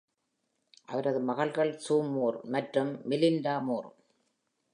அவரது 0.85 1.19
மகள்கள் 1.19 1.73
Sue 1.77 1.95
Moore 2.13 2.37
மற்றும் 2.45 2.91
மெலிண்டா 3.09 3.55
மூர். 3.61 3.89